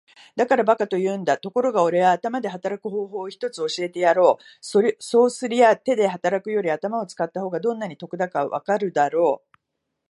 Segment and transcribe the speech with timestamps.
[0.35, 1.37] 「だから馬鹿と言うんだ。
[1.37, 4.43] ところがおれは頭で働く方法を一つ教えてやろう。
[4.97, 9.47] そうすりゃ手で働くより頭を使った方がどんなに得だかわかるだろう。」